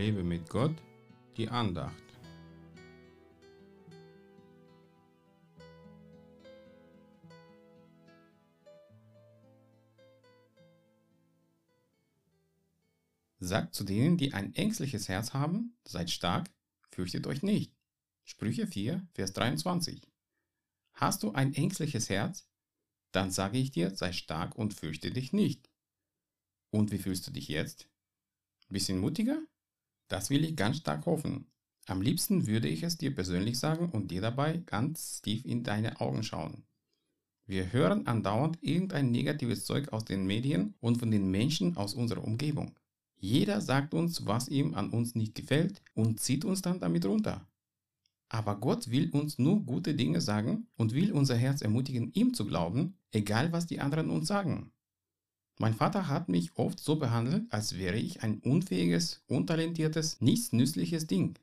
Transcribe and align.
Lebe 0.00 0.22
mit 0.24 0.48
Gott, 0.48 0.74
die 1.36 1.50
Andacht. 1.50 1.92
Sagt 13.40 13.74
zu 13.74 13.84
denen, 13.84 14.16
die 14.16 14.32
ein 14.32 14.54
ängstliches 14.54 15.10
Herz 15.10 15.34
haben, 15.34 15.76
seid 15.84 16.10
stark, 16.10 16.48
fürchtet 16.88 17.26
euch 17.26 17.42
nicht. 17.42 17.76
Sprüche 18.24 18.66
4, 18.66 19.06
Vers 19.12 19.34
23. 19.34 20.00
Hast 20.94 21.22
du 21.22 21.32
ein 21.32 21.52
ängstliches 21.52 22.08
Herz? 22.08 22.48
Dann 23.12 23.30
sage 23.30 23.58
ich 23.58 23.70
dir, 23.70 23.94
sei 23.94 24.14
stark 24.14 24.56
und 24.56 24.72
fürchte 24.72 25.10
dich 25.10 25.34
nicht. 25.34 25.68
Und 26.70 26.90
wie 26.90 26.98
fühlst 26.98 27.26
du 27.26 27.32
dich 27.32 27.48
jetzt? 27.48 27.86
Bisschen 28.70 28.98
mutiger? 28.98 29.42
Das 30.10 30.28
will 30.28 30.44
ich 30.44 30.56
ganz 30.56 30.78
stark 30.78 31.06
hoffen. 31.06 31.46
Am 31.86 32.02
liebsten 32.02 32.48
würde 32.48 32.66
ich 32.68 32.82
es 32.82 32.98
dir 32.98 33.14
persönlich 33.14 33.58
sagen 33.60 33.90
und 33.90 34.10
dir 34.10 34.20
dabei 34.20 34.58
ganz 34.66 35.22
tief 35.22 35.44
in 35.44 35.62
deine 35.62 36.00
Augen 36.00 36.24
schauen. 36.24 36.64
Wir 37.46 37.72
hören 37.72 38.08
andauernd 38.08 38.58
irgendein 38.60 39.12
negatives 39.12 39.64
Zeug 39.64 39.92
aus 39.92 40.04
den 40.04 40.26
Medien 40.26 40.74
und 40.80 40.98
von 40.98 41.12
den 41.12 41.30
Menschen 41.30 41.76
aus 41.76 41.94
unserer 41.94 42.24
Umgebung. 42.24 42.76
Jeder 43.18 43.60
sagt 43.60 43.94
uns, 43.94 44.26
was 44.26 44.48
ihm 44.48 44.74
an 44.74 44.90
uns 44.90 45.14
nicht 45.14 45.36
gefällt 45.36 45.80
und 45.94 46.18
zieht 46.18 46.44
uns 46.44 46.60
dann 46.60 46.80
damit 46.80 47.06
runter. 47.06 47.46
Aber 48.28 48.58
Gott 48.58 48.90
will 48.90 49.10
uns 49.10 49.38
nur 49.38 49.64
gute 49.64 49.94
Dinge 49.94 50.20
sagen 50.20 50.66
und 50.76 50.92
will 50.92 51.12
unser 51.12 51.36
Herz 51.36 51.62
ermutigen, 51.62 52.10
ihm 52.14 52.34
zu 52.34 52.46
glauben, 52.46 52.98
egal 53.12 53.52
was 53.52 53.66
die 53.66 53.78
anderen 53.78 54.10
uns 54.10 54.26
sagen. 54.26 54.72
Mein 55.60 55.74
Vater 55.74 56.08
hat 56.08 56.30
mich 56.30 56.56
oft 56.56 56.80
so 56.80 56.96
behandelt, 56.96 57.44
als 57.52 57.76
wäre 57.76 57.98
ich 57.98 58.22
ein 58.22 58.38
unfähiges, 58.38 59.22
untalentiertes, 59.26 60.18
nichts 60.22 60.54
nützliches 60.54 61.06
Ding. 61.06 61.38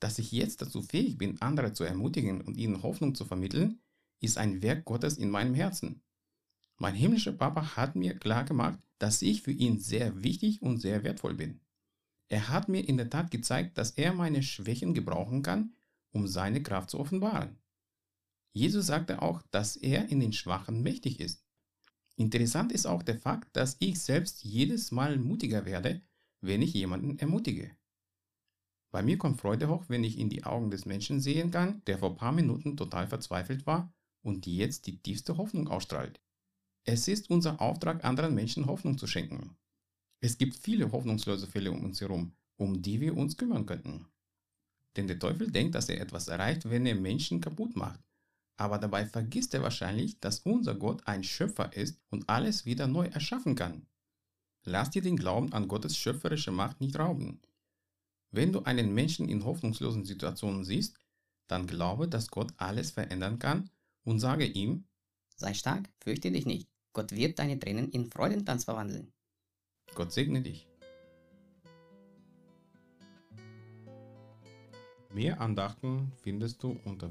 Dass 0.00 0.18
ich 0.18 0.32
jetzt 0.32 0.62
dazu 0.62 0.80
fähig 0.80 1.18
bin, 1.18 1.42
andere 1.42 1.74
zu 1.74 1.84
ermutigen 1.84 2.40
und 2.40 2.56
ihnen 2.56 2.82
Hoffnung 2.82 3.14
zu 3.14 3.26
vermitteln, 3.26 3.78
ist 4.18 4.38
ein 4.38 4.62
Werk 4.62 4.86
Gottes 4.86 5.18
in 5.18 5.28
meinem 5.28 5.52
Herzen. 5.52 6.00
Mein 6.78 6.94
himmlischer 6.94 7.32
Papa 7.32 7.76
hat 7.76 7.96
mir 7.96 8.18
klar 8.18 8.44
gemacht, 8.44 8.78
dass 8.98 9.20
ich 9.20 9.42
für 9.42 9.52
ihn 9.52 9.78
sehr 9.78 10.22
wichtig 10.22 10.62
und 10.62 10.78
sehr 10.78 11.04
wertvoll 11.04 11.34
bin. 11.34 11.60
Er 12.30 12.48
hat 12.48 12.70
mir 12.70 12.88
in 12.88 12.96
der 12.96 13.10
Tat 13.10 13.30
gezeigt, 13.30 13.76
dass 13.76 13.90
er 13.90 14.14
meine 14.14 14.42
Schwächen 14.42 14.94
gebrauchen 14.94 15.42
kann, 15.42 15.74
um 16.12 16.26
seine 16.26 16.62
Kraft 16.62 16.88
zu 16.88 16.98
offenbaren. 16.98 17.58
Jesus 18.54 18.86
sagte 18.86 19.20
auch, 19.20 19.42
dass 19.50 19.76
er 19.76 20.08
in 20.08 20.20
den 20.20 20.32
Schwachen 20.32 20.82
mächtig 20.82 21.20
ist. 21.20 21.44
Interessant 22.20 22.70
ist 22.70 22.84
auch 22.84 23.02
der 23.02 23.18
Fakt, 23.18 23.56
dass 23.56 23.78
ich 23.78 23.98
selbst 23.98 24.44
jedes 24.44 24.90
Mal 24.90 25.16
mutiger 25.16 25.64
werde, 25.64 26.02
wenn 26.42 26.60
ich 26.60 26.74
jemanden 26.74 27.18
ermutige. 27.18 27.74
Bei 28.90 29.02
mir 29.02 29.16
kommt 29.16 29.40
Freude 29.40 29.70
hoch, 29.70 29.84
wenn 29.88 30.04
ich 30.04 30.18
in 30.18 30.28
die 30.28 30.44
Augen 30.44 30.70
des 30.70 30.84
Menschen 30.84 31.22
sehen 31.22 31.50
kann, 31.50 31.82
der 31.86 31.96
vor 31.96 32.14
paar 32.16 32.32
Minuten 32.32 32.76
total 32.76 33.06
verzweifelt 33.06 33.66
war 33.66 33.90
und 34.20 34.46
jetzt 34.46 34.86
die 34.86 34.98
tiefste 34.98 35.38
Hoffnung 35.38 35.68
ausstrahlt. 35.68 36.20
Es 36.84 37.08
ist 37.08 37.30
unser 37.30 37.58
Auftrag, 37.58 38.04
anderen 38.04 38.34
Menschen 38.34 38.66
Hoffnung 38.66 38.98
zu 38.98 39.06
schenken. 39.06 39.56
Es 40.20 40.36
gibt 40.36 40.56
viele 40.56 40.92
hoffnungslose 40.92 41.46
Fälle 41.46 41.72
um 41.72 41.82
uns 41.82 42.02
herum, 42.02 42.32
um 42.58 42.82
die 42.82 43.00
wir 43.00 43.16
uns 43.16 43.38
kümmern 43.38 43.64
könnten. 43.64 44.04
Denn 44.94 45.06
der 45.06 45.18
Teufel 45.18 45.50
denkt, 45.50 45.74
dass 45.74 45.88
er 45.88 45.98
etwas 45.98 46.28
erreicht, 46.28 46.68
wenn 46.68 46.84
er 46.84 46.96
Menschen 46.96 47.40
kaputt 47.40 47.76
macht. 47.76 48.09
Aber 48.60 48.76
dabei 48.76 49.06
vergisst 49.06 49.54
er 49.54 49.62
wahrscheinlich, 49.62 50.20
dass 50.20 50.40
unser 50.40 50.74
Gott 50.74 51.06
ein 51.06 51.24
Schöpfer 51.24 51.74
ist 51.74 51.98
und 52.10 52.28
alles 52.28 52.66
wieder 52.66 52.86
neu 52.86 53.06
erschaffen 53.06 53.54
kann. 53.54 53.86
Lass 54.64 54.90
dir 54.90 55.00
den 55.00 55.16
Glauben 55.16 55.50
an 55.54 55.66
Gottes 55.66 55.96
schöpferische 55.96 56.50
Macht 56.50 56.78
nicht 56.78 56.98
rauben. 56.98 57.40
Wenn 58.30 58.52
du 58.52 58.60
einen 58.64 58.92
Menschen 58.92 59.30
in 59.30 59.46
hoffnungslosen 59.46 60.04
Situationen 60.04 60.66
siehst, 60.66 60.94
dann 61.46 61.66
glaube, 61.66 62.06
dass 62.06 62.28
Gott 62.28 62.52
alles 62.58 62.90
verändern 62.90 63.38
kann 63.38 63.70
und 64.04 64.20
sage 64.20 64.44
ihm, 64.44 64.84
Sei 65.36 65.54
stark, 65.54 65.88
fürchte 65.98 66.30
dich 66.30 66.44
nicht. 66.44 66.68
Gott 66.92 67.12
wird 67.12 67.38
deine 67.38 67.58
Tränen 67.58 67.88
in 67.88 68.10
Freudentanz 68.10 68.64
verwandeln. 68.64 69.10
Gott 69.94 70.12
segne 70.12 70.42
dich. 70.42 70.68
Mehr 75.14 75.40
Andachten 75.40 76.12
findest 76.20 76.62
du 76.62 76.78
unter 76.84 77.10